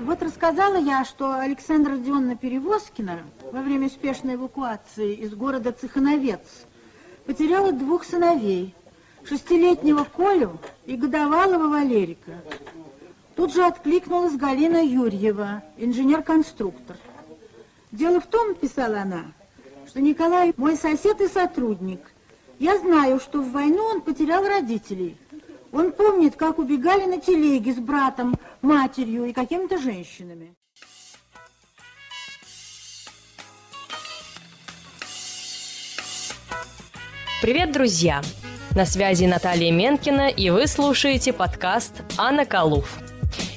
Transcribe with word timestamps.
Вот 0.00 0.22
рассказала 0.22 0.76
я, 0.76 1.04
что 1.04 1.34
Александра 1.38 1.92
Родионовна 1.92 2.34
Перевозкина 2.34 3.20
во 3.52 3.60
время 3.60 3.88
успешной 3.88 4.36
эвакуации 4.36 5.14
из 5.14 5.34
города 5.34 5.72
Цехановец 5.72 6.40
потеряла 7.26 7.70
двух 7.72 8.04
сыновей, 8.04 8.74
шестилетнего 9.24 10.04
Колю 10.04 10.58
и 10.86 10.96
годовалого 10.96 11.68
Валерика. 11.68 12.32
Тут 13.36 13.52
же 13.52 13.62
откликнулась 13.62 14.36
Галина 14.36 14.82
Юрьева, 14.82 15.62
инженер-конструктор. 15.76 16.96
Дело 17.92 18.20
в 18.20 18.26
том, 18.26 18.54
писала 18.54 19.02
она, 19.02 19.24
что 19.86 20.00
Николай 20.00 20.54
мой 20.56 20.76
сосед 20.76 21.20
и 21.20 21.28
сотрудник. 21.28 22.00
Я 22.58 22.78
знаю, 22.78 23.20
что 23.20 23.42
в 23.42 23.52
войну 23.52 23.82
он 23.84 24.00
потерял 24.00 24.46
родителей. 24.46 25.18
Он 25.72 25.92
помнит, 25.92 26.34
как 26.36 26.58
убегали 26.58 27.04
на 27.04 27.20
телеге 27.20 27.72
с 27.72 27.76
братом, 27.76 28.36
матерью 28.60 29.26
и 29.26 29.32
какими-то 29.32 29.78
женщинами. 29.78 30.54
Привет, 37.40 37.72
друзья! 37.72 38.20
На 38.74 38.84
связи 38.84 39.24
Наталья 39.24 39.72
Менкина, 39.72 40.28
и 40.28 40.50
вы 40.50 40.66
слушаете 40.66 41.32
подкаст 41.32 42.02
«Анна 42.18 42.44
Калуф». 42.44 42.98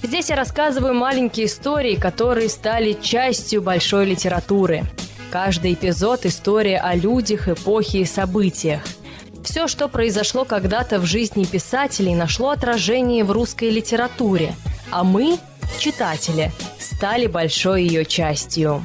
Здесь 0.02 0.30
я 0.30 0.36
рассказываю 0.36 0.94
маленькие 0.94 1.48
истории, 1.48 1.96
которые 1.96 2.50
стали 2.50 2.94
частью 2.94 3.62
большой 3.62 4.06
литературы. 4.06 4.84
Каждый 5.32 5.74
эпизод– 5.74 6.26
история 6.28 6.80
о 6.80 6.96
людях, 6.96 7.48
эпохе 7.48 8.02
и 8.02 8.06
событиях. 8.06 8.84
Все, 9.44 9.68
что 9.68 9.90
произошло 9.90 10.46
когда-то 10.46 11.00
в 11.00 11.06
жизни 11.06 11.44
писателей, 11.44 12.16
нашло 12.16 12.50
отражение 12.50 13.24
в 13.24 13.32
русской 13.32 13.70
литературе, 13.70 14.56
а 14.90 15.04
мы, 15.04 15.38
читатели, 15.80 16.52
стали 16.80 17.28
большой 17.28 17.84
ее 17.84 18.06
частью. 18.06 18.82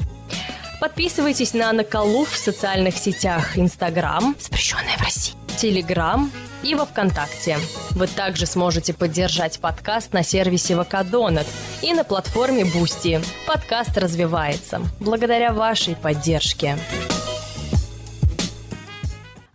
Подписывайтесь 0.80 1.54
на 1.54 1.72
Наколу 1.72 2.24
в 2.24 2.36
социальных 2.36 2.96
сетях 2.96 3.56
Инстаграм, 3.56 4.36
запрещенная 4.38 4.96
в 4.96 5.02
России, 5.02 5.34
Телеграм 5.56 6.30
и 6.62 6.74
во 6.74 6.86
Вконтакте. 6.86 7.58
Вы 7.90 8.06
также 8.08 8.46
сможете 8.46 8.94
поддержать 8.94 9.60
подкаст 9.60 10.12
на 10.12 10.22
сервисе 10.22 10.76
VK 10.76 10.96
Donut 10.96 11.46
и 11.82 11.92
на 11.92 12.04
платформе 12.04 12.64
Boosty. 12.64 13.20
Подкаст 13.46 13.96
развивается 13.96 14.80
благодаря 15.00 15.52
вашей 15.52 15.94
поддержке. 15.94 16.76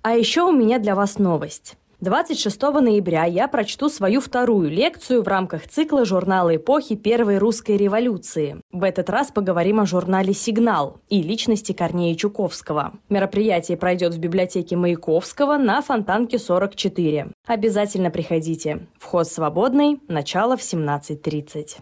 А 0.04 0.16
еще 0.18 0.42
у 0.42 0.52
меня 0.52 0.80
для 0.80 0.96
вас 0.96 1.18
новость. 1.18 1.78
26 2.02 2.62
ноября 2.62 3.24
я 3.24 3.48
прочту 3.48 3.88
свою 3.88 4.20
вторую 4.20 4.70
лекцию 4.70 5.24
в 5.24 5.28
рамках 5.30 5.70
цикла 5.70 6.04
журнала 6.04 6.54
эпохи 6.58 6.96
Первой 6.98 7.38
русской 7.38 7.78
революции. 7.78 8.60
В 8.74 8.84
этот 8.84 9.10
раз 9.10 9.32
поговорим 9.32 9.80
о 9.80 9.86
журнале 9.86 10.34
«Сигнал» 10.34 10.98
и 11.08 11.22
личности 11.22 11.72
Корнея 11.72 12.16
Чуковского. 12.16 12.96
Мероприятие 13.08 13.78
пройдет 13.78 14.14
в 14.14 14.20
библиотеке 14.20 14.76
Маяковского 14.76 15.56
на 15.56 15.82
Фонтанке 15.82 16.38
44. 16.38 17.28
Обязательно 17.48 18.10
приходите. 18.10 18.86
Вход 19.00 19.30
свободный, 19.30 20.02
начало 20.10 20.58
в 20.58 20.62
17.30. 20.62 21.78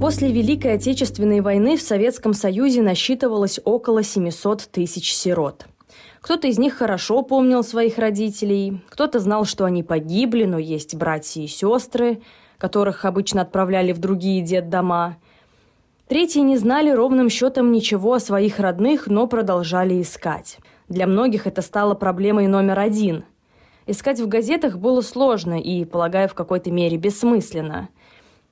После 0.00 0.32
Великой 0.32 0.76
Отечественной 0.76 1.42
войны 1.42 1.76
в 1.76 1.82
Советском 1.82 2.32
Союзе 2.32 2.80
насчитывалось 2.80 3.60
около 3.62 4.02
700 4.02 4.62
тысяч 4.72 5.12
сирот. 5.12 5.66
Кто-то 6.22 6.48
из 6.48 6.58
них 6.58 6.78
хорошо 6.78 7.20
помнил 7.20 7.62
своих 7.62 7.98
родителей, 7.98 8.80
кто-то 8.88 9.18
знал, 9.18 9.44
что 9.44 9.66
они 9.66 9.82
погибли, 9.82 10.46
но 10.46 10.58
есть 10.58 10.94
братья 10.94 11.42
и 11.42 11.46
сестры, 11.46 12.22
которых 12.56 13.04
обычно 13.04 13.42
отправляли 13.42 13.92
в 13.92 13.98
другие 13.98 14.40
детдома. 14.40 15.18
Третьи 16.08 16.40
не 16.40 16.56
знали 16.56 16.88
ровным 16.88 17.28
счетом 17.28 17.70
ничего 17.70 18.14
о 18.14 18.20
своих 18.20 18.58
родных, 18.58 19.06
но 19.06 19.26
продолжали 19.26 20.00
искать. 20.00 20.60
Для 20.88 21.06
многих 21.06 21.46
это 21.46 21.60
стало 21.60 21.94
проблемой 21.94 22.46
номер 22.46 22.78
один. 22.78 23.26
Искать 23.86 24.18
в 24.18 24.28
газетах 24.28 24.78
было 24.78 25.02
сложно 25.02 25.60
и, 25.60 25.84
полагаю, 25.84 26.30
в 26.30 26.34
какой-то 26.34 26.70
мере 26.70 26.96
бессмысленно– 26.96 27.90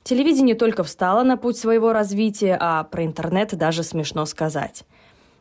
Телевидение 0.03 0.55
только 0.55 0.85
встало 0.85 1.23
на 1.23 1.37
путь 1.37 1.59
своего 1.59 1.93
развития, 1.93 2.57
а 2.61 2.85
про 2.85 3.05
интернет 3.05 3.57
даже 3.57 3.83
смешно 3.83 4.25
сказать. 4.25 4.85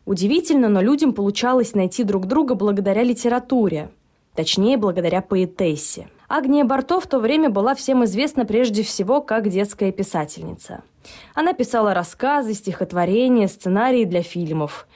Удивительно, 0.05 0.69
но 0.69 0.81
людям 0.81 1.13
получалось 1.13 1.73
найти 1.73 2.03
друг 2.03 2.27
друга 2.27 2.55
благодаря 2.55 3.03
литературе. 3.03 3.89
Точнее, 4.35 4.77
благодаря 4.77 5.21
поэтессе. 5.21 6.07
Агния 6.29 6.65
Барто 6.65 6.99
в 6.99 7.07
то 7.07 7.19
время 7.19 7.49
была 7.49 7.73
всем 7.73 8.03
известна 8.05 8.45
прежде 8.45 8.83
всего 8.83 9.21
как 9.21 9.49
детская 9.49 9.91
писательница. 9.91 10.83
Она 11.33 11.53
писала 11.53 11.93
рассказы, 11.93 12.53
стихотворения, 12.53 13.47
сценарии 13.47 14.03
для 14.03 14.21
фильмов. 14.21 14.87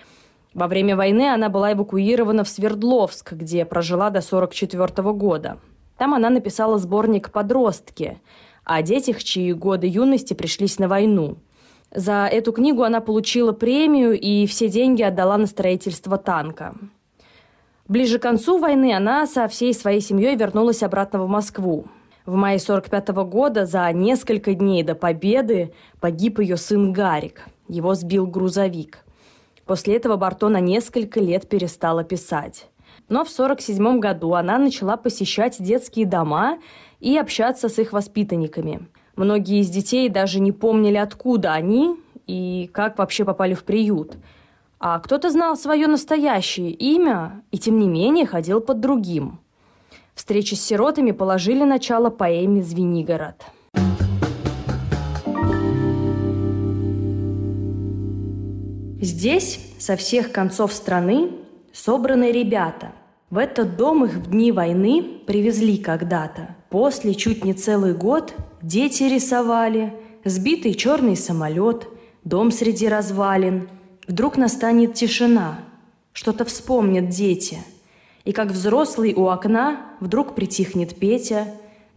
Во 0.53 0.67
время 0.67 0.97
войны 0.97 1.29
она 1.29 1.47
была 1.47 1.71
эвакуирована 1.71 2.43
в 2.43 2.49
Свердловск, 2.49 3.33
где 3.33 3.63
прожила 3.63 4.09
до 4.09 4.19
1944 4.19 5.13
года. 5.13 5.57
Там 5.97 6.13
она 6.13 6.29
написала 6.29 6.77
сборник 6.77 7.31
«Подростки», 7.31 8.19
о 8.63 8.81
детях, 8.81 9.23
чьи 9.23 9.53
годы 9.53 9.87
юности 9.87 10.33
пришлись 10.33 10.79
на 10.79 10.87
войну. 10.87 11.37
За 11.93 12.27
эту 12.31 12.53
книгу 12.53 12.83
она 12.83 13.01
получила 13.01 13.51
премию 13.51 14.17
и 14.19 14.45
все 14.45 14.69
деньги 14.69 15.01
отдала 15.01 15.37
на 15.37 15.47
строительство 15.47 16.17
танка. 16.17 16.73
Ближе 17.87 18.19
к 18.19 18.21
концу 18.21 18.57
войны 18.57 18.93
она 18.93 19.27
со 19.27 19.47
всей 19.49 19.73
своей 19.73 19.99
семьей 19.99 20.35
вернулась 20.37 20.83
обратно 20.83 21.23
в 21.23 21.27
Москву. 21.27 21.85
В 22.25 22.35
мае 22.35 22.59
45 22.59 23.09
-го 23.09 23.25
года 23.25 23.65
за 23.65 23.91
несколько 23.91 24.53
дней 24.53 24.83
до 24.83 24.95
победы 24.95 25.73
погиб 25.99 26.39
ее 26.39 26.55
сын 26.55 26.93
Гарик. 26.93 27.45
Его 27.67 27.93
сбил 27.95 28.27
грузовик. 28.27 28.99
После 29.65 29.95
этого 29.95 30.15
Барто 30.15 30.47
на 30.49 30.59
несколько 30.59 31.19
лет 31.19 31.49
перестала 31.49 32.03
писать. 32.03 32.67
Но 33.09 33.25
в 33.25 33.31
1947 33.31 33.99
году 33.99 34.33
она 34.35 34.57
начала 34.57 34.95
посещать 34.95 35.57
детские 35.59 36.05
дома 36.05 36.59
и 37.01 37.17
общаться 37.17 37.67
с 37.67 37.77
их 37.79 37.91
воспитанниками. 37.91 38.87
Многие 39.17 39.59
из 39.59 39.69
детей 39.69 40.07
даже 40.07 40.39
не 40.39 40.53
помнили, 40.53 40.95
откуда 40.95 41.51
они 41.51 41.97
и 42.27 42.69
как 42.73 42.97
вообще 42.97 43.25
попали 43.25 43.53
в 43.53 43.65
приют. 43.65 44.15
А 44.79 44.99
кто-то 44.99 45.29
знал 45.29 45.57
свое 45.57 45.87
настоящее 45.87 46.71
имя 46.71 47.43
и, 47.51 47.57
тем 47.57 47.77
не 47.79 47.89
менее, 47.89 48.25
ходил 48.25 48.61
под 48.61 48.79
другим. 48.79 49.39
Встречи 50.15 50.53
с 50.53 50.63
сиротами 50.63 51.11
положили 51.11 51.63
начало 51.63 52.09
поэме 52.09 52.63
«Звенигород». 52.63 53.35
Здесь 59.01 59.59
со 59.79 59.97
всех 59.97 60.31
концов 60.31 60.71
страны 60.71 61.31
собраны 61.73 62.31
ребята– 62.31 62.93
в 63.31 63.37
этот 63.37 63.77
дом 63.77 64.03
их 64.03 64.15
в 64.15 64.29
дни 64.29 64.51
войны 64.51 65.21
привезли 65.25 65.77
когда-то. 65.77 66.53
После 66.71 67.13
чуть 67.15 67.43
не 67.43 67.53
целый 67.53 67.93
год 67.93 68.33
дети 68.61 69.03
рисовали, 69.03 69.93
сбитый 70.23 70.73
черный 70.73 71.17
самолет, 71.17 71.87
дом 72.23 72.49
среди 72.49 72.87
развалин. 72.87 73.69
Вдруг 74.07 74.37
настанет 74.37 74.93
тишина, 74.93 75.59
что-то 76.13 76.45
вспомнят 76.45 77.09
дети. 77.09 77.59
И 78.23 78.31
как 78.31 78.51
взрослый 78.51 79.13
у 79.13 79.27
окна 79.27 79.81
вдруг 79.99 80.33
притихнет 80.33 80.95
Петя. 80.95 81.45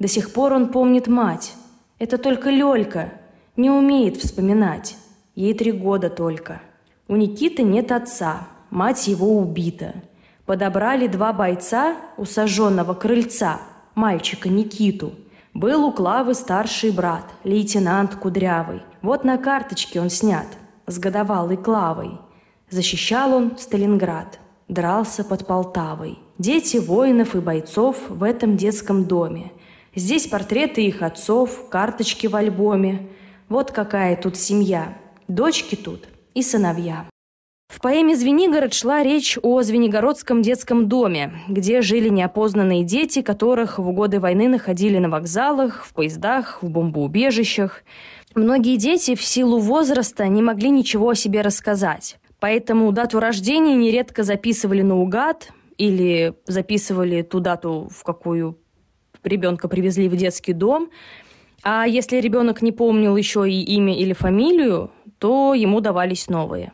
До 0.00 0.08
сих 0.08 0.32
пор 0.32 0.52
он 0.52 0.68
помнит 0.68 1.06
мать. 1.06 1.54
Это 2.00 2.18
только 2.18 2.50
Лёлька, 2.50 3.12
не 3.56 3.70
умеет 3.70 4.16
вспоминать. 4.16 4.96
Ей 5.36 5.54
три 5.54 5.70
года 5.70 6.10
только. 6.10 6.60
У 7.06 7.14
Никиты 7.14 7.62
нет 7.62 7.92
отца, 7.92 8.48
мать 8.70 9.06
его 9.06 9.38
убита– 9.38 9.94
Подобрали 10.46 11.06
два 11.06 11.32
бойца 11.32 11.96
у 12.18 12.26
сожженного 12.26 12.92
крыльца, 12.92 13.60
мальчика 13.94 14.48
Никиту. 14.48 15.14
Был 15.52 15.84
у 15.84 15.92
Клавы 15.92 16.34
старший 16.34 16.90
брат, 16.90 17.24
лейтенант 17.44 18.16
Кудрявый. 18.16 18.82
Вот 19.02 19.24
на 19.24 19.38
карточке 19.38 20.00
он 20.00 20.10
снят, 20.10 20.46
с 20.86 20.98
годовалой 20.98 21.56
Клавой. 21.56 22.18
Защищал 22.70 23.34
он 23.34 23.56
Сталинград, 23.56 24.40
дрался 24.68 25.24
под 25.24 25.46
Полтавой. 25.46 26.18
Дети 26.38 26.78
воинов 26.78 27.36
и 27.36 27.40
бойцов 27.40 27.96
в 28.08 28.24
этом 28.24 28.56
детском 28.56 29.04
доме. 29.04 29.52
Здесь 29.94 30.26
портреты 30.26 30.84
их 30.84 31.02
отцов, 31.02 31.68
карточки 31.68 32.26
в 32.26 32.34
альбоме. 32.34 33.08
Вот 33.48 33.70
какая 33.70 34.16
тут 34.16 34.36
семья. 34.36 34.98
Дочки 35.28 35.76
тут 35.76 36.08
и 36.34 36.42
сыновья. 36.42 37.06
В 37.68 37.80
поэме 37.80 38.14
«Звенигород» 38.14 38.72
шла 38.72 39.02
речь 39.02 39.38
о 39.42 39.62
Звенигородском 39.62 40.42
детском 40.42 40.88
доме, 40.88 41.32
где 41.48 41.82
жили 41.82 42.08
неопознанные 42.08 42.84
дети, 42.84 43.20
которых 43.20 43.78
в 43.78 43.90
годы 43.92 44.20
войны 44.20 44.48
находили 44.48 44.98
на 44.98 45.08
вокзалах, 45.08 45.84
в 45.84 45.92
поездах, 45.92 46.62
в 46.62 46.68
бомбоубежищах. 46.68 47.82
Многие 48.34 48.76
дети 48.76 49.14
в 49.14 49.22
силу 49.22 49.58
возраста 49.58 50.28
не 50.28 50.42
могли 50.42 50.70
ничего 50.70 51.10
о 51.10 51.14
себе 51.14 51.40
рассказать. 51.40 52.18
Поэтому 52.38 52.92
дату 52.92 53.18
рождения 53.20 53.74
нередко 53.74 54.22
записывали 54.22 54.82
наугад 54.82 55.50
или 55.78 56.34
записывали 56.46 57.22
ту 57.22 57.40
дату, 57.40 57.88
в 57.90 58.04
какую 58.04 58.58
ребенка 59.24 59.68
привезли 59.68 60.08
в 60.08 60.16
детский 60.16 60.52
дом. 60.52 60.90
А 61.62 61.86
если 61.86 62.18
ребенок 62.18 62.60
не 62.60 62.72
помнил 62.72 63.16
еще 63.16 63.50
и 63.50 63.62
имя 63.62 63.96
или 63.96 64.12
фамилию, 64.12 64.90
то 65.18 65.54
ему 65.54 65.80
давались 65.80 66.28
новые. 66.28 66.72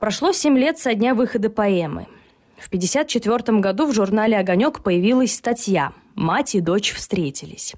Прошло 0.00 0.32
семь 0.32 0.58
лет 0.58 0.78
со 0.78 0.94
дня 0.94 1.14
выхода 1.14 1.50
поэмы. 1.50 2.06
В 2.56 2.68
1954 2.68 3.58
году 3.58 3.86
в 3.86 3.92
журнале 3.92 4.38
«Огонек» 4.38 4.82
появилась 4.82 5.34
статья 5.34 5.92
«Мать 6.14 6.54
и 6.54 6.60
дочь 6.60 6.94
встретились», 6.94 7.74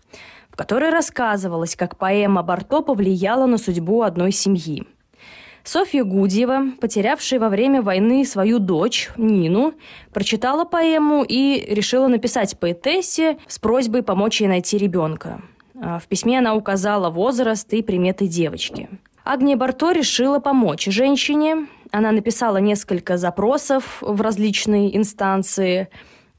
в 0.48 0.56
которой 0.56 0.90
рассказывалось, 0.90 1.74
как 1.74 1.98
поэма 1.98 2.44
Барто 2.44 2.80
повлияла 2.80 3.46
на 3.46 3.58
судьбу 3.58 4.02
одной 4.02 4.30
семьи– 4.30 4.86
Софья 5.64 6.02
Гудьева, 6.02 6.72
потерявшая 6.80 7.38
во 7.38 7.48
время 7.48 7.82
войны 7.82 8.24
свою 8.24 8.58
дочь 8.58 9.10
Нину, 9.16 9.74
прочитала 10.12 10.64
поэму 10.64 11.22
и 11.22 11.64
решила 11.72 12.08
написать 12.08 12.58
поэтессе 12.58 13.38
с 13.46 13.60
просьбой 13.60 14.02
помочь 14.02 14.40
ей 14.40 14.48
найти 14.48 14.76
ребенка. 14.76 15.40
А, 15.80 16.00
в 16.00 16.08
письме 16.08 16.38
она 16.38 16.56
указала 16.56 17.10
возраст 17.10 17.72
и 17.72 17.80
приметы 17.80 18.26
девочки. 18.26 18.88
Агния 19.24 19.56
Барто 19.56 19.92
решила 19.92 20.40
помочь 20.40 20.86
женщине. 20.86 21.68
Она 21.92 22.10
написала 22.10 22.56
несколько 22.56 23.16
запросов 23.16 23.98
в 24.00 24.20
различные 24.20 24.96
инстанции, 24.96 25.88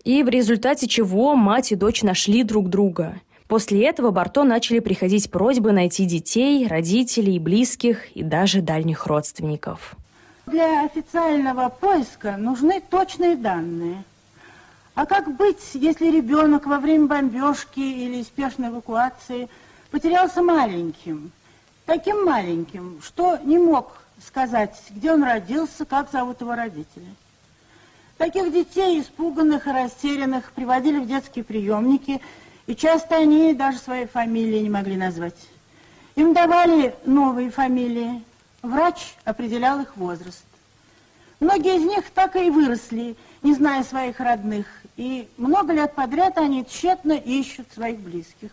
и 0.04 0.22
в 0.24 0.28
результате 0.28 0.88
чего 0.88 1.36
мать 1.36 1.72
и 1.72 1.76
дочь 1.76 2.04
нашли 2.04 2.44
друг 2.44 2.70
друга– 2.70 3.22
После 3.54 3.86
этого 3.86 4.10
Барто 4.10 4.44
начали 4.44 4.80
приходить 4.80 5.30
просьбы 5.30 5.74
найти 5.74 6.06
детей, 6.06 6.66
родителей, 6.68 7.38
близких 7.38 8.12
и 8.16 8.24
даже 8.24 8.62
дальних 8.62 9.06
родственников. 9.06 9.96
Для 10.48 10.86
официального 10.86 11.70
поиска 11.70 12.36
нужны 12.38 12.82
точные 12.82 13.36
данные. 13.36 14.04
А 14.96 15.06
как 15.06 15.36
быть, 15.36 15.62
если 15.76 16.10
ребенок 16.10 16.66
во 16.66 16.80
время 16.80 17.06
бомбежки 17.06 17.80
или 17.80 18.24
спешной 18.24 18.70
эвакуации 18.70 19.50
потерялся 19.92 20.42
маленьким? 20.42 21.32
Таким 21.86 22.26
маленьким, 22.26 23.02
что 23.04 23.38
не 23.44 23.60
мог 23.60 24.03
сказать, 24.26 24.80
где 24.90 25.12
он 25.12 25.24
родился, 25.24 25.86
как 25.86 26.12
зовут 26.12 26.42
его 26.42 26.56
родители. 26.56 27.08
Таких 28.18 28.52
детей, 28.52 29.02
испуганных 29.02 29.68
и 29.68 29.72
растерянных, 29.72 30.52
приводили 30.52 31.00
в 31.00 31.08
детские 31.08 31.44
приемники– 31.44 32.22
и 32.66 32.76
часто 32.76 33.18
они 33.18 33.54
даже 33.54 33.78
своей 33.78 34.06
фамилии 34.06 34.60
не 34.60 34.70
могли 34.70 34.96
назвать. 34.96 35.36
Им 36.16 36.34
давали 36.34 36.96
новые 37.06 37.50
фамилии. 37.50 38.24
Врач 38.62 39.16
определял 39.26 39.82
их 39.82 39.98
возраст. 39.98 40.46
Многие 41.40 41.78
из 41.78 41.84
них 41.84 42.10
так 42.12 42.38
и 42.38 42.50
выросли, 42.50 43.18
не 43.42 43.54
зная 43.54 43.84
своих 43.84 44.22
родных. 44.22 44.66
И 44.96 45.28
много 45.36 45.74
лет 45.74 45.94
подряд 45.94 46.38
они 46.38 46.66
тщетно 46.66 47.14
ищут 47.14 47.68
своих 47.74 48.00
близких. 48.00 48.52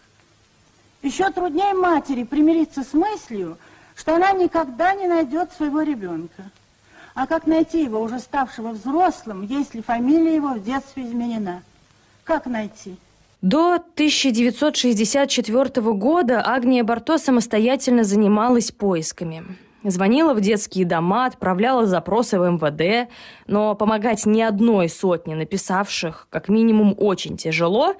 Еще 1.02 1.30
труднее 1.30 1.74
матери 1.74 2.24
примириться 2.24 2.82
с 2.82 2.92
мыслью, 2.92 3.58
что 4.00 4.16
она 4.16 4.32
никогда 4.32 4.94
не 4.94 5.06
найдет 5.06 5.52
своего 5.52 5.82
ребенка. 5.82 6.50
А 7.14 7.26
как 7.26 7.46
найти 7.46 7.84
его, 7.84 8.00
уже 8.00 8.18
ставшего 8.18 8.70
взрослым, 8.70 9.42
если 9.42 9.82
фамилия 9.82 10.36
его 10.36 10.54
в 10.54 10.64
детстве 10.64 11.04
изменена? 11.04 11.62
Как 12.24 12.46
найти? 12.46 12.96
До 13.42 13.74
1964 13.74 15.82
года 15.92 16.40
Агния 16.40 16.82
Барто 16.82 17.18
самостоятельно 17.18 18.02
занималась 18.02 18.70
поисками. 18.70 19.44
Звонила 19.84 20.32
в 20.32 20.40
детские 20.40 20.86
дома, 20.86 21.26
отправляла 21.26 21.84
запросы 21.84 22.40
в 22.40 22.50
МВД, 22.50 23.10
но 23.46 23.74
помогать 23.74 24.24
ни 24.24 24.40
одной 24.40 24.88
сотне 24.88 25.36
написавших 25.36 26.26
как 26.30 26.48
минимум 26.48 26.94
очень 26.96 27.36
тяжело, 27.36 27.96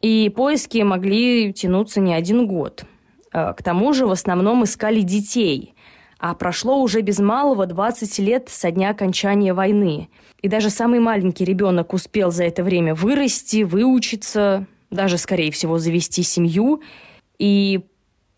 и 0.00 0.32
поиски 0.34 0.78
могли 0.78 1.52
тянуться 1.52 2.00
не 2.00 2.14
один 2.14 2.46
год. 2.46 2.86
А, 3.32 3.52
к 3.52 3.62
тому 3.62 3.92
же 3.92 4.06
в 4.06 4.10
основном 4.10 4.64
искали 4.64 5.00
детей, 5.00 5.74
а 6.18 6.34
прошло 6.34 6.82
уже 6.82 7.00
без 7.00 7.18
малого 7.18 7.66
20 7.66 8.18
лет 8.18 8.48
со 8.48 8.70
дня 8.70 8.90
окончания 8.90 9.54
войны. 9.54 10.08
И 10.42 10.48
даже 10.48 10.70
самый 10.70 11.00
маленький 11.00 11.44
ребенок 11.44 11.92
успел 11.92 12.30
за 12.30 12.44
это 12.44 12.64
время 12.64 12.94
вырасти, 12.94 13.62
выучиться, 13.62 14.66
даже, 14.90 15.18
скорее 15.18 15.52
всего, 15.52 15.78
завести 15.78 16.22
семью. 16.22 16.82
И 17.38 17.80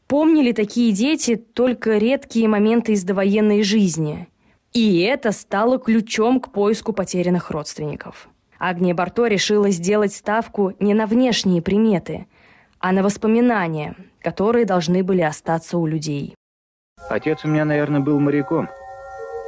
помнили 0.06 0.52
такие 0.52 0.92
дети 0.92 1.36
только 1.36 1.96
редкие 1.96 2.48
моменты 2.48 2.92
из 2.92 3.04
довоенной 3.04 3.62
жизни. 3.62 4.28
И 4.72 5.00
это 5.00 5.32
стало 5.32 5.78
ключом 5.78 6.40
к 6.40 6.52
поиску 6.52 6.92
потерянных 6.92 7.50
родственников. 7.50 8.28
Агния 8.58 8.94
Барто 8.94 9.26
решила 9.26 9.70
сделать 9.70 10.12
ставку 10.12 10.74
не 10.80 10.92
на 10.92 11.06
внешние 11.06 11.62
приметы, 11.62 12.26
а 12.80 12.92
на 12.92 13.02
воспоминания, 13.02 13.94
которые 14.22 14.64
должны 14.64 15.04
были 15.04 15.20
остаться 15.20 15.78
у 15.78 15.86
людей. 15.86 16.34
Отец 17.08 17.44
у 17.44 17.48
меня, 17.48 17.64
наверное, 17.64 18.00
был 18.00 18.18
моряком, 18.18 18.68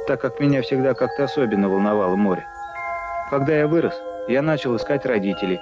так 0.07 0.21
как 0.21 0.39
меня 0.39 0.61
всегда 0.61 0.93
как-то 0.93 1.23
особенно 1.23 1.69
волновало 1.69 2.15
море. 2.15 2.45
Когда 3.29 3.55
я 3.55 3.67
вырос, 3.67 3.95
я 4.27 4.41
начал 4.41 4.75
искать 4.75 5.05
родителей, 5.05 5.59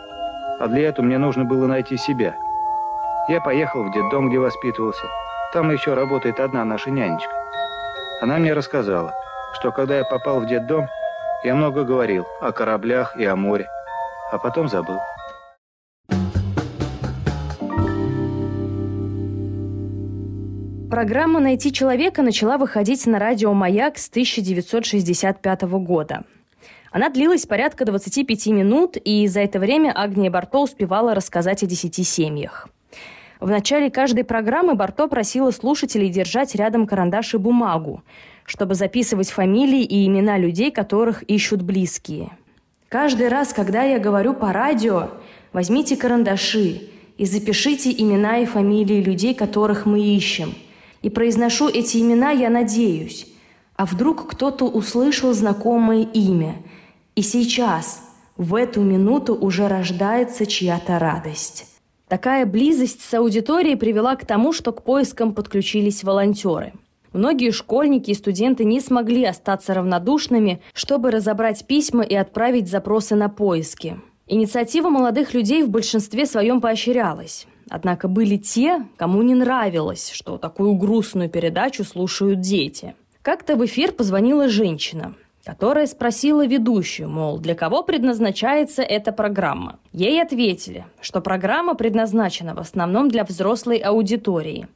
а 0.59 0.68
для 0.68 0.89
этого 0.89 1.06
мне 1.06 1.18
нужно 1.18 1.45
было 1.45 1.68
найти 1.68 1.97
себя. 1.97 2.35
Я 3.27 3.39
поехал 3.39 3.83
в 3.83 3.94
детдом, 3.94 4.29
где 4.29 4.39
воспитывался. 4.39 5.06
Там 5.53 5.71
еще 5.71 5.94
работает 5.94 6.39
одна 6.39 6.65
наша 6.65 6.89
нянечка. 6.89 7.31
Она 8.21 8.38
мне 8.38 8.53
рассказала, 8.53 9.13
что 9.53 9.71
когда 9.71 9.97
я 9.97 10.03
попал 10.03 10.41
в 10.41 10.47
детдом, 10.47 10.88
я 11.44 11.56
много 11.56 11.83
говорил 11.83 12.27
о 12.41 12.51
кораблях 12.51 13.15
и 13.15 13.25
о 13.25 13.35
море, 13.35 13.68
а 14.31 14.38
потом 14.38 14.68
забыл. 14.69 15.00
Программа 20.91 21.39
«Найти 21.39 21.71
человека» 21.71 22.21
начала 22.21 22.57
выходить 22.57 23.07
на 23.07 23.17
радио 23.17 23.53
«Маяк» 23.53 23.97
с 23.97 24.09
1965 24.09 25.61
года. 25.61 26.25
Она 26.91 27.09
длилась 27.09 27.45
порядка 27.45 27.85
25 27.85 28.47
минут, 28.47 28.97
и 28.97 29.25
за 29.27 29.39
это 29.39 29.57
время 29.57 29.93
Агния 29.95 30.29
Барто 30.29 30.59
успевала 30.59 31.15
рассказать 31.15 31.63
о 31.63 31.65
10 31.65 32.05
семьях. 32.05 32.67
В 33.39 33.49
начале 33.49 33.89
каждой 33.89 34.25
программы 34.25 34.75
Барто 34.75 35.07
просила 35.07 35.51
слушателей 35.51 36.09
держать 36.09 36.55
рядом 36.55 36.85
карандаш 36.85 37.35
и 37.35 37.37
бумагу, 37.37 38.03
чтобы 38.44 38.75
записывать 38.75 39.31
фамилии 39.31 39.85
и 39.85 40.05
имена 40.05 40.37
людей, 40.37 40.71
которых 40.71 41.23
ищут 41.23 41.61
близкие. 41.61 42.31
Каждый 42.89 43.29
раз, 43.29 43.53
когда 43.53 43.83
я 43.83 43.97
говорю 43.97 44.33
по 44.33 44.51
радио, 44.51 45.11
возьмите 45.54 45.95
карандаши 45.95 46.81
и 47.18 47.25
запишите 47.25 47.94
имена 47.97 48.39
и 48.39 48.45
фамилии 48.45 49.01
людей, 49.01 49.33
которых 49.33 49.85
мы 49.85 50.01
ищем– 50.01 50.54
и 51.01 51.09
произношу 51.09 51.67
эти 51.67 51.97
имена, 51.97 52.31
я 52.31 52.49
надеюсь. 52.49 53.27
А 53.75 53.85
вдруг 53.85 54.29
кто-то 54.29 54.65
услышал 54.65 55.33
знакомое 55.33 56.03
имя, 56.03 56.55
и 57.15 57.21
сейчас, 57.21 58.01
в 58.37 58.55
эту 58.55 58.81
минуту, 58.81 59.35
уже 59.35 59.67
рождается 59.67 60.45
чья-то 60.45 60.99
радость. 60.99 61.65
Такая 62.07 62.45
близость 62.45 63.01
с 63.01 63.13
аудиторией 63.13 63.77
привела 63.77 64.15
к 64.15 64.25
тому, 64.25 64.53
что 64.53 64.71
к 64.71 64.83
поискам 64.83 65.33
подключились 65.33 66.03
волонтеры. 66.03 66.73
Многие 67.13 67.51
школьники 67.51 68.11
и 68.11 68.15
студенты 68.15 68.63
не 68.63 68.79
смогли 68.79 69.25
остаться 69.25 69.73
равнодушными, 69.73 70.61
чтобы 70.73 71.11
разобрать 71.11 71.65
письма 71.67 72.03
и 72.03 72.15
отправить 72.15 72.69
запросы 72.69 73.15
на 73.15 73.27
поиски. 73.27 73.99
Инициатива 74.27 74.89
молодых 74.89 75.33
людей 75.33 75.63
в 75.63 75.69
большинстве 75.69 76.25
своем 76.25 76.61
поощрялась. 76.61 77.47
Однако 77.71 78.09
были 78.09 78.35
те, 78.35 78.85
кому 78.97 79.21
не 79.21 79.33
нравилось, 79.33 80.11
что 80.11 80.37
такую 80.37 80.73
грустную 80.73 81.30
передачу 81.30 81.85
слушают 81.85 82.42
дети. 82.42 82.95
Как-то 83.21 83.56
в 83.56 83.66
эфир 83.66 83.94
позвонила 83.94 84.49
женщина, 84.49 85.13
которая 85.45 85.87
спросила 85.87 86.45
ведущую, 86.45 87.07
мол, 87.07 87.40
для 87.40 87.56
кого 87.56 87.81
предназначается 87.81 88.81
эта 88.81 89.13
программа. 89.13 89.80
Ей 89.94 90.21
ответили, 90.21 90.85
что 90.99 91.21
программа 91.21 91.73
предназначена 91.73 92.56
в 92.56 92.59
основном 92.59 93.07
для 93.07 93.23
взрослой 93.23 93.78
аудитории. 93.78 94.68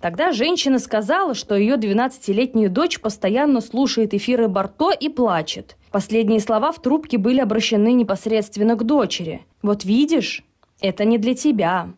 Тогда 0.00 0.32
женщина 0.32 0.80
сказала, 0.80 1.34
что 1.34 1.54
ее 1.54 1.76
12-летняя 1.76 2.68
дочь 2.68 2.98
постоянно 2.98 3.60
слушает 3.60 4.14
эфиры 4.14 4.48
Барто 4.48 4.90
и 4.90 5.08
плачет. 5.08 5.76
Последние 5.92 6.40
слова 6.40 6.72
в 6.72 6.82
трубке 6.82 7.18
были 7.18 7.38
обращены 7.38 7.92
непосредственно 7.92 8.74
к 8.74 8.82
дочери. 8.82 9.42
«Вот 9.62 9.84
видишь, 9.84 10.42
это 10.80 11.04
не 11.04 11.18
для 11.18 11.36
тебя. 11.36 11.90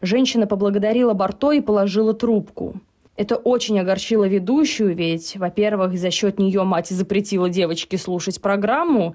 Женщина 0.00 0.46
поблагодарила 0.46 1.12
Барто 1.12 1.52
и 1.52 1.60
положила 1.60 2.14
трубку. 2.14 2.80
Это 3.16 3.36
очень 3.36 3.78
огорчило 3.78 4.26
ведущую, 4.26 4.96
ведь, 4.96 5.36
во-первых, 5.36 5.98
за 5.98 6.10
счет 6.10 6.38
нее 6.38 6.64
мать 6.64 6.88
запретила 6.88 7.50
девочке 7.50 7.98
слушать 7.98 8.40
программу, 8.40 9.14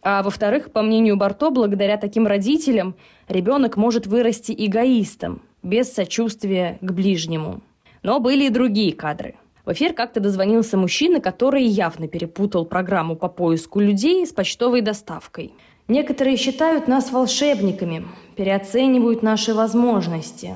а 0.00 0.22
во-вторых, 0.22 0.70
по 0.72 0.82
мнению 0.82 1.16
Барто, 1.16 1.50
благодаря 1.50 1.96
таким 1.96 2.26
родителям 2.26 2.94
ребенок 3.28 3.76
может 3.76 4.06
вырасти 4.06 4.54
эгоистом, 4.56 5.42
без 5.62 5.92
сочувствия 5.92 6.78
к 6.80 6.92
ближнему. 6.92 7.60
Но 8.02 8.20
были 8.20 8.46
и 8.46 8.50
другие 8.50 8.92
кадры. 8.92 9.34
В 9.64 9.72
эфир 9.72 9.92
как-то 9.92 10.18
дозвонился 10.18 10.76
мужчина, 10.76 11.20
который 11.20 11.62
явно 11.62 12.08
перепутал 12.08 12.64
программу 12.64 13.14
по 13.14 13.28
поиску 13.28 13.78
людей 13.78 14.26
с 14.26 14.32
почтовой 14.32 14.80
доставкой. 14.80 15.52
Некоторые 15.92 16.38
считают 16.38 16.88
нас 16.88 17.12
волшебниками, 17.12 18.06
переоценивают 18.34 19.22
наши 19.22 19.52
возможности. 19.52 20.54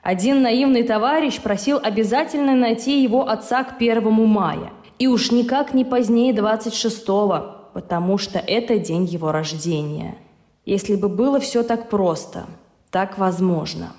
Один 0.00 0.40
наивный 0.40 0.82
товарищ 0.82 1.42
просил 1.42 1.78
обязательно 1.78 2.54
найти 2.56 3.02
его 3.02 3.28
отца 3.28 3.64
к 3.64 3.76
первому 3.76 4.24
мая. 4.24 4.72
И 4.98 5.08
уж 5.08 5.30
никак 5.30 5.74
не 5.74 5.84
позднее 5.84 6.32
26-го, 6.32 7.68
потому 7.74 8.16
что 8.16 8.38
это 8.38 8.78
день 8.78 9.04
его 9.04 9.30
рождения. 9.30 10.16
Если 10.64 10.96
бы 10.96 11.10
было 11.10 11.38
все 11.38 11.62
так 11.64 11.90
просто, 11.90 12.46
так 12.90 13.18
возможно. 13.18 13.92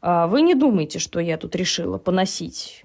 А 0.00 0.26
вы 0.26 0.42
не 0.42 0.56
думайте, 0.56 0.98
что 0.98 1.20
я 1.20 1.36
тут 1.36 1.54
решила 1.54 1.98
поносить 1.98 2.84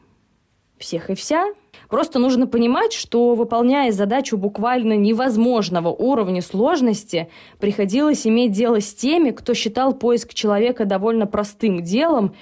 всех 0.77 1.09
и 1.09 1.15
вся. 1.15 1.47
Просто 1.91 2.19
нужно 2.19 2.47
понимать, 2.47 2.93
что, 2.93 3.35
выполняя 3.35 3.91
задачу 3.91 4.37
буквально 4.37 4.95
невозможного 4.95 5.89
уровня 5.89 6.41
сложности, 6.41 7.27
приходилось 7.59 8.25
иметь 8.25 8.53
дело 8.53 8.79
с 8.79 8.93
теми, 8.93 9.31
кто 9.31 9.53
считал 9.53 9.93
поиск 9.93 10.33
человека 10.33 10.85
довольно 10.85 11.27
простым 11.27 11.83
делом 11.83 12.33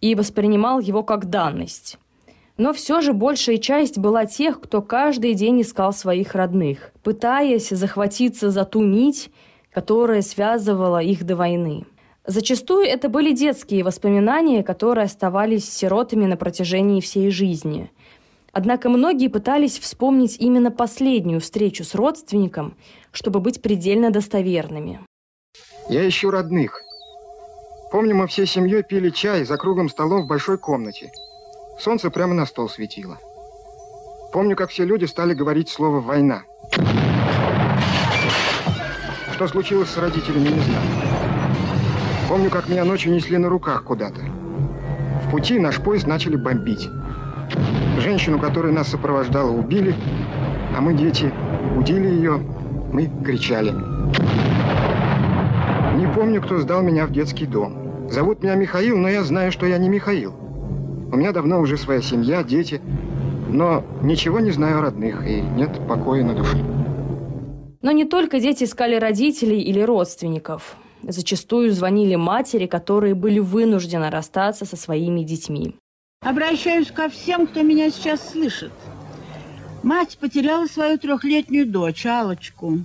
и 0.00 0.16
воспринимал 0.16 0.80
его 0.80 1.04
как 1.04 1.30
данность. 1.30 1.98
Но 2.56 2.72
все 2.72 3.00
же 3.00 3.12
большая 3.12 3.58
часть 3.58 3.96
была 3.96 4.26
тех, 4.26 4.60
кто 4.60 4.82
каждый 4.82 5.34
день 5.34 5.62
искал 5.62 5.92
своих 5.92 6.34
родных, 6.34 6.90
пытаясь 7.04 7.68
захватиться 7.68 8.50
за 8.50 8.64
ту 8.64 8.82
нить, 8.82 9.30
которая 9.72 10.20
связывала 10.20 11.00
их 11.00 11.24
до 11.24 11.36
войны. 11.36 11.84
Зачастую 12.26 12.84
это 12.86 13.08
были 13.08 13.30
детские 13.32 13.84
воспоминания, 13.84 14.64
которые 14.64 15.04
оставались 15.04 15.70
сиротами 15.70 16.26
на 16.26 16.36
протяжении 16.36 17.00
всей 17.00 17.30
жизни. 17.30 17.92
Однако 18.58 18.88
многие 18.88 19.28
пытались 19.28 19.78
вспомнить 19.78 20.38
именно 20.40 20.70
последнюю 20.70 21.42
встречу 21.42 21.84
с 21.84 21.94
родственником, 21.94 22.74
чтобы 23.12 23.40
быть 23.40 23.60
предельно 23.60 24.10
достоверными. 24.10 24.98
Я 25.90 26.08
ищу 26.08 26.30
родных. 26.30 26.80
Помню, 27.92 28.16
мы 28.16 28.26
всей 28.26 28.46
семьей 28.46 28.82
пили 28.82 29.10
чай 29.10 29.44
за 29.44 29.58
круглым 29.58 29.90
столом 29.90 30.22
в 30.22 30.26
большой 30.26 30.56
комнате. 30.56 31.12
Солнце 31.78 32.10
прямо 32.10 32.32
на 32.32 32.46
стол 32.46 32.70
светило. 32.70 33.18
Помню, 34.32 34.56
как 34.56 34.70
все 34.70 34.86
люди 34.86 35.04
стали 35.04 35.34
говорить 35.34 35.68
слово 35.68 36.00
«война». 36.00 36.44
Что 39.34 39.48
случилось 39.48 39.90
с 39.90 39.98
родителями, 39.98 40.48
не 40.48 40.60
знаю. 40.60 40.86
Помню, 42.26 42.48
как 42.48 42.70
меня 42.70 42.86
ночью 42.86 43.12
несли 43.12 43.36
на 43.36 43.50
руках 43.50 43.84
куда-то. 43.84 44.22
В 45.26 45.30
пути 45.30 45.58
наш 45.58 45.76
поезд 45.76 46.06
начали 46.06 46.36
бомбить. 46.36 46.88
Женщину, 47.98 48.38
которая 48.38 48.72
нас 48.72 48.88
сопровождала, 48.88 49.50
убили, 49.50 49.94
а 50.76 50.80
мы, 50.80 50.94
дети, 50.94 51.32
удили 51.76 52.08
ее, 52.08 52.40
мы 52.92 53.10
кричали. 53.24 53.72
Не 55.96 56.06
помню, 56.14 56.42
кто 56.42 56.58
сдал 56.58 56.82
меня 56.82 57.06
в 57.06 57.12
детский 57.12 57.46
дом. 57.46 58.08
Зовут 58.10 58.42
меня 58.42 58.54
Михаил, 58.54 58.96
но 58.98 59.08
я 59.08 59.24
знаю, 59.24 59.50
что 59.50 59.66
я 59.66 59.78
не 59.78 59.88
Михаил. 59.88 60.34
У 61.12 61.16
меня 61.16 61.32
давно 61.32 61.60
уже 61.60 61.76
своя 61.76 62.02
семья, 62.02 62.42
дети, 62.42 62.80
но 63.48 63.84
ничего 64.02 64.40
не 64.40 64.50
знаю 64.50 64.78
о 64.78 64.82
родных, 64.82 65.26
и 65.26 65.40
нет 65.40 65.70
покоя 65.88 66.22
на 66.22 66.34
душе. 66.34 66.58
Но 67.82 67.92
не 67.92 68.04
только 68.04 68.40
дети 68.40 68.64
искали 68.64 68.96
родителей 68.96 69.60
или 69.60 69.80
родственников. 69.80 70.76
Зачастую 71.02 71.72
звонили 71.72 72.16
матери, 72.16 72.66
которые 72.66 73.14
были 73.14 73.38
вынуждены 73.38 74.10
расстаться 74.10 74.64
со 74.64 74.76
своими 74.76 75.20
детьми. 75.20 75.76
Обращаюсь 76.20 76.90
ко 76.90 77.08
всем, 77.08 77.46
кто 77.46 77.62
меня 77.62 77.90
сейчас 77.90 78.30
слышит. 78.30 78.72
Мать 79.82 80.18
потеряла 80.18 80.66
свою 80.66 80.98
трехлетнюю 80.98 81.66
дочь, 81.66 82.04
Алочку, 82.04 82.80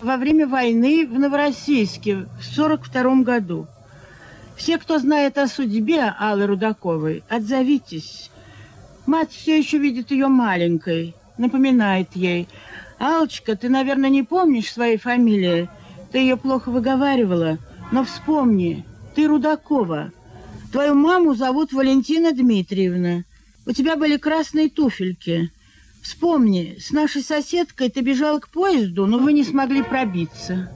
во 0.00 0.16
время 0.16 0.48
войны 0.48 1.06
в 1.06 1.18
Новороссийске 1.18 2.26
в 2.40 2.42
42 2.42 3.22
году. 3.22 3.66
Все, 4.56 4.78
кто 4.78 4.98
знает 4.98 5.38
о 5.38 5.46
судьбе 5.46 6.12
Аллы 6.18 6.46
Рудаковой, 6.46 7.22
отзовитесь. 7.28 8.30
Мать 9.06 9.30
все 9.30 9.58
еще 9.58 9.78
видит 9.78 10.10
ее 10.10 10.28
маленькой, 10.28 11.14
напоминает 11.38 12.14
ей. 12.14 12.48
«Алочка, 12.98 13.56
ты, 13.56 13.68
наверное, 13.68 14.10
не 14.10 14.22
помнишь 14.22 14.72
своей 14.72 14.96
фамилии?» 14.96 15.68
Ты 16.12 16.18
ее 16.18 16.36
плохо 16.36 16.70
выговаривала, 16.70 17.58
но 17.90 18.04
вспомни, 18.04 18.84
ты 19.14 19.26
Рудакова. 19.26 20.12
Твою 20.72 20.94
маму 20.94 21.34
зовут 21.34 21.74
Валентина 21.74 22.32
Дмитриевна. 22.32 23.24
У 23.66 23.72
тебя 23.72 23.94
были 23.94 24.16
красные 24.16 24.70
туфельки. 24.70 25.50
Вспомни, 26.02 26.78
с 26.80 26.92
нашей 26.92 27.22
соседкой 27.22 27.90
ты 27.90 28.00
бежала 28.00 28.38
к 28.38 28.48
поезду, 28.48 29.04
но 29.04 29.18
вы 29.18 29.34
не 29.34 29.44
смогли 29.44 29.82
пробиться. 29.82 30.70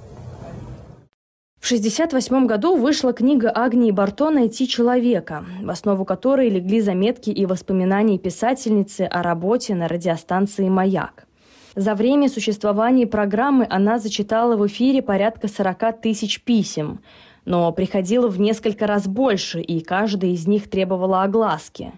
В 1.59 1.67
1968 1.67 2.47
году 2.47 2.77
вышла 2.77 3.15
книга 3.15 3.51
Агнии 3.53 3.91
Барто 3.91 4.31
«Найти 4.31 4.69
человека», 4.69 5.47
в 5.63 5.71
основу 5.71 6.05
которой 6.05 6.51
легли 6.51 6.83
заметки 6.83 7.31
и 7.31 7.47
воспоминания 7.47 8.19
писательницы 8.19 9.01
о 9.01 9.23
работе 9.23 9.75
на 9.75 9.89
радиостанции 9.89 10.69
«Маяк». 10.69 11.27
За 11.75 11.95
время 11.95 12.29
существования 12.29 13.07
программы 13.07 13.67
она 13.69 13.99
зачитала 13.99 14.57
в 14.57 14.67
эфире 14.67 15.03
порядка 15.03 15.49
40 15.49 16.03
тысяч 16.03 16.43
писем, 16.43 17.01
но 17.47 17.73
приходило 17.73 18.29
в 18.29 18.39
несколько 18.39 18.87
раз 18.87 19.09
больше, 19.09 19.63
и 19.63 19.81
каждая 19.81 20.33
из 20.33 20.47
них 20.47 20.69
требовала 20.69 21.23
огласки. 21.23 21.93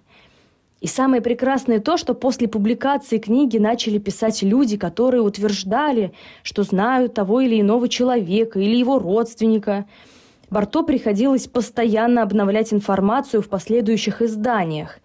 И 0.81 0.87
самое 0.87 1.21
прекрасное 1.21 1.81
то, 1.81 1.97
что 1.97 2.15
после 2.15 2.47
публикации 2.47 3.19
книги 3.19 3.59
начали 3.59 3.99
писать 3.99 4.45
люди, 4.45 4.77
которые 4.77 5.23
утверждали, 5.23 6.13
что 6.45 6.63
знают 6.63 7.15
того 7.15 7.41
или 7.41 7.61
иного 7.61 7.89
человека 7.89 8.61
или 8.61 8.77
его 8.77 9.01
родственника. 9.01 9.87
Барто 10.51 10.85
приходилось 10.85 11.49
постоянно 11.49 12.23
обновлять 12.23 12.73
информацию 12.73 13.43
в 13.43 13.49
последующих 13.49 14.23
изданиях, 14.23 15.01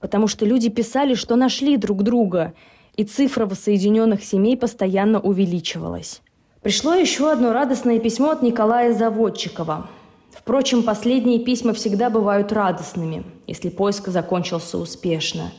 потому 0.00 0.28
что 0.28 0.46
люди 0.46 0.70
писали, 0.70 1.12
что 1.12 1.36
нашли 1.36 1.76
друг 1.76 2.02
друга– 2.02 2.54
и 2.98 3.04
цифра 3.04 3.46
воссоединенных 3.46 4.24
семей 4.24 4.56
постоянно 4.56 5.20
увеличивалась. 5.20 6.20
Пришло 6.62 6.94
еще 6.94 7.30
одно 7.30 7.52
радостное 7.52 7.98
письмо 7.98 8.30
от 8.30 8.42
Николая 8.42 8.92
Заводчикова. 8.92 9.88
Впрочем, 10.30 10.82
последние 10.82 11.38
письма 11.38 11.72
всегда 11.72 12.10
бывают 12.10 12.52
радостными, 12.52 13.24
если 13.46 13.68
поиск 13.68 14.08
закончился 14.08 14.78
успешно. 14.78 15.52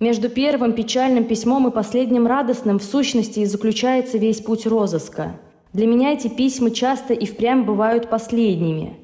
Между 0.00 0.28
первым 0.28 0.72
печальным 0.72 1.24
письмом 1.24 1.68
и 1.68 1.70
последним 1.70 2.26
радостным 2.26 2.78
в 2.78 2.84
сущности 2.84 3.40
и 3.40 3.46
заключается 3.46 4.18
весь 4.18 4.40
путь 4.40 4.66
розыска. 4.66 5.38
Для 5.72 5.86
меня 5.86 6.12
эти 6.12 6.28
письма 6.28 6.70
часто 6.70 7.12
и 7.12 7.26
впрямь 7.26 7.64
бывают 7.64 8.08
последними, 8.08 8.96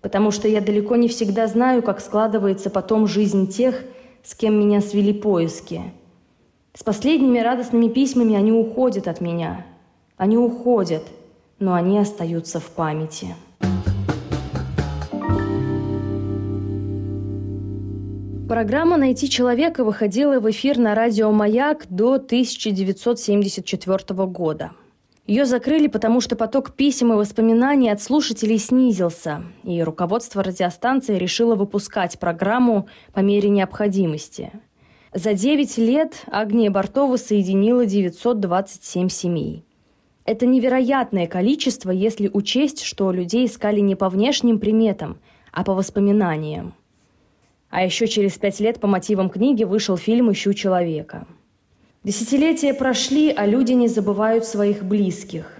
потому 0.00 0.30
что 0.30 0.48
я 0.48 0.60
далеко 0.60 0.96
не 0.96 1.08
всегда 1.08 1.46
знаю, 1.46 1.82
как 1.82 2.00
складывается 2.00 2.70
потом 2.70 3.06
жизнь 3.06 3.48
тех, 3.48 3.82
с 4.22 4.34
кем 4.34 4.58
меня 4.58 4.80
свели 4.80 5.12
поиски– 5.12 5.82
с 6.72 6.84
последними 6.84 7.40
радостными 7.40 7.88
письмами 7.88 8.36
они 8.36 8.52
уходят 8.52 9.08
от 9.08 9.20
меня. 9.20 9.66
Они 10.20 10.36
уходят, 10.36 11.02
но 11.60 11.72
они 11.72 11.98
остаются 11.98 12.60
в 12.60 12.66
памяти. 12.72 13.34
Программа 18.46 18.98
«Найти 18.98 19.30
человека» 19.30 19.82
выходила 19.82 20.38
в 20.38 20.50
эфир 20.50 20.76
на 20.76 20.94
радио 20.94 21.32
«Маяк» 21.32 21.86
до 21.88 22.16
1974 22.16 24.26
года. 24.26 24.72
Ее 25.26 25.46
закрыли, 25.46 25.86
потому 25.86 26.20
что 26.20 26.36
поток 26.36 26.74
писем 26.74 27.14
и 27.14 27.16
воспоминаний 27.16 27.88
от 27.88 28.02
слушателей 28.02 28.58
снизился, 28.58 29.42
и 29.64 29.82
руководство 29.82 30.42
радиостанции 30.42 31.16
решило 31.16 31.54
выпускать 31.54 32.18
программу 32.18 32.88
по 33.14 33.20
мере 33.20 33.48
необходимости– 33.48 34.52
за 35.12 35.34
9 35.34 35.76
лет 35.78 36.22
Агния 36.30 36.70
Бартова 36.70 37.16
соединила 37.16 37.84
927 37.84 39.08
семей. 39.08 39.64
Это 40.30 40.46
невероятное 40.46 41.26
количество, 41.26 41.90
если 41.90 42.30
учесть, 42.32 42.82
что 42.82 43.10
людей 43.10 43.46
искали 43.46 43.80
не 43.80 43.96
по 43.96 44.08
внешним 44.08 44.60
приметам, 44.60 45.18
а 45.50 45.64
по 45.64 45.74
воспоминаниям. 45.74 46.74
А 47.68 47.84
еще 47.84 48.06
через 48.06 48.38
пять 48.38 48.60
лет 48.60 48.78
по 48.78 48.86
мотивам 48.86 49.28
книги 49.28 49.64
вышел 49.64 49.96
фильм 49.96 50.30
«Ищу 50.30 50.54
человека». 50.54 51.26
Десятилетия 52.04 52.74
прошли, 52.74 53.32
а 53.36 53.44
люди 53.44 53.72
не 53.72 53.88
забывают 53.88 54.44
своих 54.44 54.84
близких. 54.84 55.58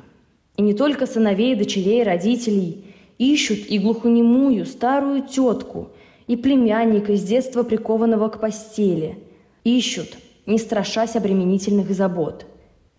И 0.56 0.62
не 0.62 0.72
только 0.72 1.06
сыновей, 1.06 1.56
дочерей, 1.56 2.04
родителей. 2.04 2.84
Ищут 3.18 3.68
и 3.68 3.76
глухонемую, 3.76 4.66
старую 4.66 5.26
тетку, 5.26 5.88
и 6.28 6.36
племянника 6.36 7.16
с 7.16 7.24
детства 7.24 7.64
прикованного 7.64 8.28
к 8.28 8.38
постели– 8.38 9.18
Ищут, 9.64 10.16
не 10.46 10.58
страшась 10.58 11.16
обременительных 11.16 11.90
забот. 11.90 12.46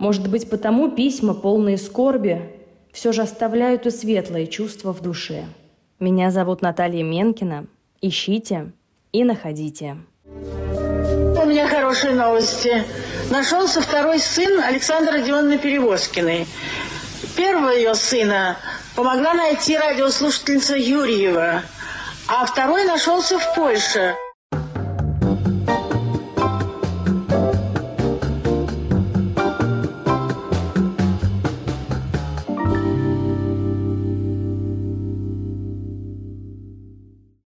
Может 0.02 0.28
быть, 0.32 0.50
потому 0.50 0.90
письма, 0.90 1.36
полные 1.36 1.78
скорби, 1.78 2.50
все 2.92 3.12
же 3.12 3.22
оставляют 3.22 3.86
и 3.86 3.92
светлые 3.92 4.48
чувства 4.48 4.96
в 4.96 5.02
душе. 5.02 5.46
Меня 6.00 6.32
зовут 6.32 6.64
Наталья 6.64 7.04
Менкина. 7.04 7.68
Ищите 8.02 8.72
и 9.12 9.24
находите. 9.24 9.98
У 10.26 11.46
меня 11.46 11.68
хорошие 11.68 12.16
новости. 12.16 12.84
Нашелся 13.30 13.80
второй 13.80 14.18
сын 14.18 14.64
Александра 14.64 15.14
Родионовны 15.14 15.60
Перевозкиной. 15.60 16.48
Первого 17.38 17.70
ее 17.70 17.94
сына 17.94 18.58
помогла 18.96 19.36
найти 19.36 19.78
радиослушательница 19.78 20.78
Юрьева, 20.78 21.62
а 22.28 22.46
второй 22.48 22.86
нашелся 22.86 23.38
в 23.38 23.54
Польше. 23.54 24.16